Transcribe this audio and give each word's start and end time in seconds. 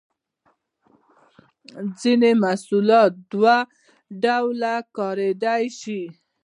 ځینې 1.99 2.31
محصولات 2.43 3.11
دوه 3.31 3.57
ډوله 4.21 4.75
کاریدای 4.97 5.63
شي. 5.79 6.01